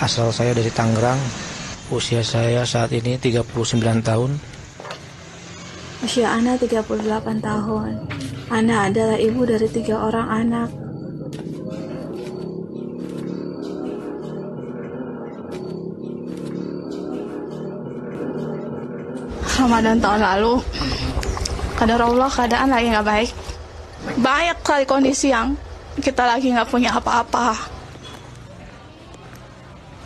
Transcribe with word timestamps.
Asal 0.00 0.32
saya 0.32 0.56
dari 0.56 0.72
Tangerang. 0.72 1.20
Usia 1.92 2.24
saya 2.24 2.64
saat 2.64 2.88
ini 2.96 3.20
39 3.20 3.44
tahun. 4.00 4.30
Usia 6.00 6.32
Ana 6.32 6.56
38 6.56 6.88
tahun. 7.44 8.08
Ana 8.48 8.88
adalah 8.88 9.20
ibu 9.20 9.44
dari 9.44 9.68
tiga 9.68 10.00
orang 10.00 10.28
anak. 10.28 10.68
Ramadan 19.62 20.02
tahun 20.02 20.20
lalu, 20.26 20.54
kadar 21.78 22.02
Allah 22.02 22.26
keadaan 22.26 22.68
lagi 22.74 22.90
nggak 22.90 23.06
baik. 23.06 23.30
Banyak 24.18 24.58
kali 24.66 24.84
kondisi 24.90 25.30
yang 25.30 25.54
kita 26.02 26.26
lagi 26.26 26.50
nggak 26.50 26.66
punya 26.66 26.90
apa-apa. 26.98 27.81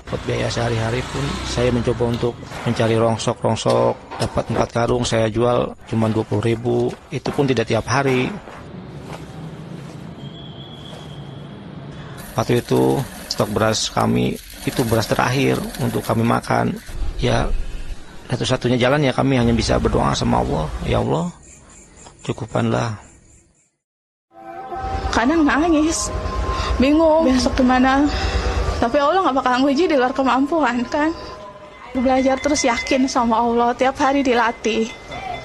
Buat 0.06 0.22
biaya 0.22 0.46
sehari-hari 0.46 1.02
pun 1.10 1.24
saya 1.50 1.74
mencoba 1.74 2.06
untuk 2.06 2.34
mencari 2.62 2.94
rongsok-rongsok. 2.94 4.22
Dapat 4.22 4.44
empat 4.54 4.68
karung 4.70 5.02
saya 5.02 5.26
jual 5.26 5.74
cuma 5.90 6.06
20 6.06 6.38
ribu. 6.46 6.94
Itu 7.10 7.34
pun 7.34 7.50
tidak 7.50 7.66
tiap 7.66 7.90
hari. 7.90 8.30
Waktu 12.38 12.62
itu 12.62 13.02
stok 13.26 13.50
beras 13.50 13.90
kami 13.90 14.38
itu 14.62 14.82
beras 14.86 15.10
terakhir 15.10 15.58
untuk 15.82 16.06
kami 16.06 16.22
makan. 16.22 16.78
Ya 17.18 17.50
satu-satunya 18.30 18.78
jalan 18.78 19.06
ya 19.06 19.14
kami 19.14 19.38
hanya 19.38 19.54
bisa 19.54 19.78
berdoa 19.78 20.14
sama 20.14 20.42
Allah. 20.42 20.66
Ya 20.86 20.98
Allah, 21.02 21.30
cukupanlah. 22.26 22.98
Kadang 25.14 25.48
nangis, 25.48 26.12
bingung 26.76 27.24
besok 27.24 27.56
gimana. 27.62 28.04
Tapi 28.85 28.97
Allah 28.97 29.21
nggak 29.25 29.37
bakal 29.37 29.53
nguji 29.61 29.85
di 29.89 29.95
luar 29.95 30.13
kemampuan 30.13 30.81
kan. 30.85 31.13
Belajar 31.91 32.39
terus 32.39 32.63
yakin 32.63 33.05
sama 33.05 33.37
Allah, 33.37 33.75
tiap 33.75 33.99
hari 33.99 34.23
dilatih. 34.23 34.89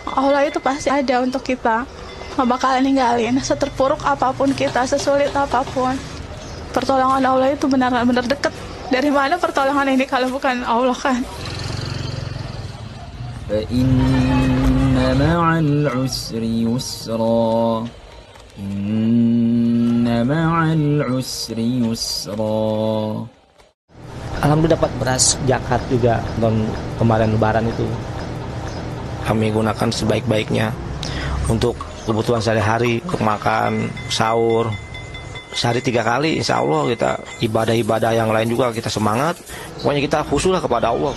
Allah 0.06 0.46
itu 0.46 0.62
pasti 0.62 0.88
ada 0.88 1.20
untuk 1.20 1.42
kita. 1.42 1.84
Nggak 2.36 2.48
bakalan 2.48 2.82
ninggalin, 2.86 3.36
seterpuruk 3.42 4.00
apapun 4.06 4.54
kita, 4.54 4.86
sesulit 4.86 5.34
apapun. 5.34 5.98
Pertolongan 6.70 7.24
Allah 7.24 7.52
itu 7.52 7.66
benar-benar 7.66 8.24
deket. 8.24 8.54
Dari 8.86 9.10
mana 9.10 9.34
pertolongan 9.40 9.98
ini 9.98 10.06
kalau 10.06 10.30
bukan 10.30 10.62
Allah 10.62 10.94
kan? 10.94 11.20
فإن 13.48 13.86
مع 15.18 15.58
العسر 15.58 16.42
يسرا 16.42 17.86
إن 18.58 19.59
مع 20.20 20.72
العسر 20.72 21.58
يسرا 21.58 22.56
Alhamdulillah 24.36 24.76
dapat 24.76 24.92
beras 25.00 25.40
jakat 25.48 25.80
juga 25.88 26.20
tahun 26.36 26.68
kemarin 27.00 27.32
lebaran 27.32 27.64
itu. 27.64 27.88
Kami 29.24 29.48
gunakan 29.48 29.88
sebaik-baiknya 29.88 30.76
untuk 31.48 31.72
kebutuhan 32.04 32.44
sehari-hari, 32.44 33.00
untuk 33.08 33.24
makan, 33.24 33.88
sahur. 34.12 34.68
Sehari 35.56 35.80
tiga 35.80 36.04
kali, 36.04 36.36
insya 36.36 36.60
Allah 36.60 36.84
kita 36.84 37.10
ibadah-ibadah 37.48 38.12
yang 38.12 38.28
lain 38.28 38.52
juga 38.52 38.76
kita 38.76 38.92
semangat. 38.92 39.40
Pokoknya 39.80 40.04
kita 40.04 40.18
khususlah 40.28 40.60
kepada 40.60 40.92
Allah. 40.92 41.16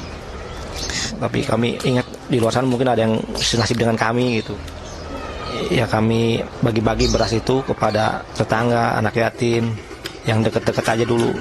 Tapi 1.20 1.44
kami 1.44 1.76
ingat 1.84 2.08
di 2.32 2.40
luar 2.40 2.56
sana 2.56 2.72
mungkin 2.72 2.88
ada 2.88 3.04
yang 3.04 3.20
senasib 3.36 3.76
dengan 3.76 4.00
kami 4.00 4.40
gitu. 4.40 4.56
Ya 5.71 5.87
kami 5.87 6.43
bagi-bagi 6.61 7.11
beras 7.11 7.33
itu 7.35 7.63
kepada 7.65 8.27
tetangga, 8.35 8.99
anak 8.99 9.15
yatim, 9.17 9.75
yang 10.27 10.41
deket-deket 10.41 10.85
aja 10.85 11.05
dulu. 11.05 11.33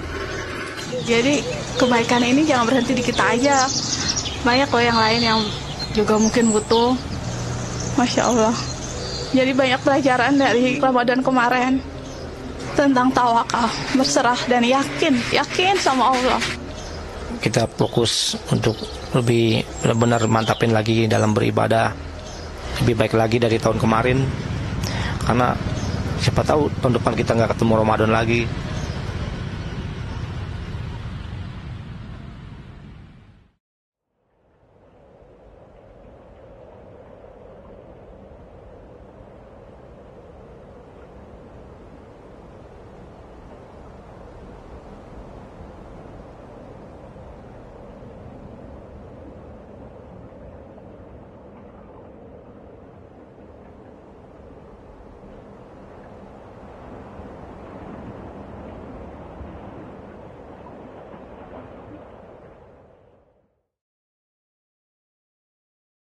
Jadi 1.03 1.43
kebaikan 1.75 2.23
ini 2.23 2.47
jangan 2.47 2.69
berhenti 2.69 2.93
di 2.95 3.03
kita 3.03 3.23
aja. 3.35 3.67
Banyak 4.43 4.69
loh 4.71 4.83
yang 4.83 4.99
lain 4.99 5.21
yang 5.23 5.39
juga 5.91 6.15
mungkin 6.19 6.51
butuh. 6.51 6.95
Masya 7.99 8.21
Allah. 8.25 8.55
Jadi 9.33 9.51
banyak 9.53 9.81
pelajaran 9.81 10.33
dari 10.37 10.77
Ramadan 10.77 11.25
kemarin 11.25 11.81
tentang 12.73 13.09
tawakal, 13.13 13.69
berserah 13.97 14.37
dan 14.49 14.65
yakin, 14.65 15.13
yakin 15.33 15.75
sama 15.77 16.13
Allah. 16.13 16.41
Kita 17.41 17.65
fokus 17.65 18.37
untuk 18.53 18.77
lebih 19.13 19.61
benar-benar 19.83 20.25
mantapin 20.29 20.71
lagi 20.73 21.05
dalam 21.05 21.33
beribadah 21.33 22.12
lebih 22.81 22.95
baik 22.97 23.13
lagi 23.13 23.37
dari 23.37 23.61
tahun 23.61 23.77
kemarin. 23.77 24.23
Karena 25.23 25.53
siapa 26.23 26.41
tahu 26.41 26.71
tahun 26.79 26.97
depan 26.97 27.13
kita 27.13 27.35
nggak 27.35 27.53
ketemu 27.53 27.73
Ramadan 27.83 28.09
lagi 28.09 28.47